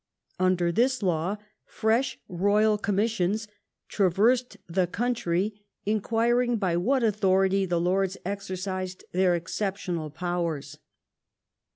[0.39, 3.47] Under this law fresh royal commissions
[3.87, 10.79] traversed the country, inquiring by what authority the lords exercised their exceptional powers.